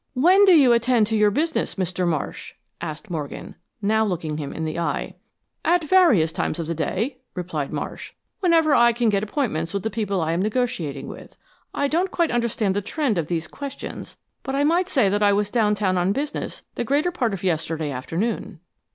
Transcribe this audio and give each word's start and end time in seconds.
"When 0.15 0.45
do 0.45 0.53
you 0.53 0.73
attend 0.73 1.05
to 1.07 1.15
your 1.15 1.29
business, 1.29 1.75
Mr. 1.75 2.07
Marsh?" 2.07 2.53
asked 2.81 3.11
Morgan, 3.11 3.53
now 3.83 4.03
looking 4.03 4.37
him 4.39 4.51
in 4.51 4.65
the 4.65 4.79
eye. 4.79 5.13
"At 5.63 5.83
various 5.83 6.31
times 6.31 6.57
of 6.57 6.65
the 6.65 6.73
day," 6.73 7.19
replied 7.35 7.71
Marsh. 7.71 8.13
"Whenever 8.39 8.73
I 8.73 8.93
can 8.93 9.09
get 9.09 9.21
appointments 9.21 9.75
with 9.75 9.83
the 9.83 9.91
people 9.91 10.19
I 10.19 10.31
am 10.31 10.41
negotiating 10.41 11.07
with. 11.07 11.37
I 11.71 11.87
don't 11.87 12.09
quite 12.09 12.31
understand 12.31 12.75
the 12.75 12.81
trend 12.81 13.19
of 13.19 13.27
these 13.27 13.45
questions, 13.47 14.17
but 14.41 14.55
I 14.55 14.63
might 14.63 14.89
say 14.89 15.07
that 15.07 15.21
I 15.21 15.33
was 15.33 15.51
downtown 15.51 15.99
on 15.99 16.13
business 16.13 16.63
the 16.73 16.83
greater 16.83 17.11
part 17.11 17.35
of 17.35 17.43
yesterday 17.43 17.91
afternoon." 17.91 18.59